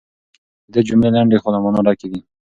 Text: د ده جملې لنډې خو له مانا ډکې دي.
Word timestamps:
د 0.71 0.73
ده 0.73 0.79
جملې 0.87 1.09
لنډې 1.15 1.37
خو 1.41 1.49
له 1.53 1.59
مانا 1.63 1.79
ډکې 1.87 2.07
دي. 2.11 2.19